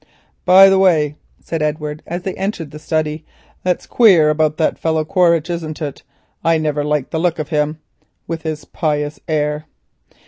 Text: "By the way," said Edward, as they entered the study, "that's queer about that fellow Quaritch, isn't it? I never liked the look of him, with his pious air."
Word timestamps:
"By 0.45 0.67
the 0.67 0.79
way," 0.79 1.13
said 1.43 1.61
Edward, 1.61 2.01
as 2.07 2.23
they 2.23 2.33
entered 2.33 2.71
the 2.71 2.79
study, 2.79 3.23
"that's 3.61 3.85
queer 3.85 4.31
about 4.31 4.57
that 4.57 4.79
fellow 4.79 5.05
Quaritch, 5.05 5.47
isn't 5.51 5.79
it? 5.79 6.01
I 6.43 6.57
never 6.57 6.83
liked 6.83 7.11
the 7.11 7.19
look 7.19 7.37
of 7.37 7.49
him, 7.49 7.79
with 8.25 8.41
his 8.41 8.65
pious 8.65 9.19
air." 9.27 9.67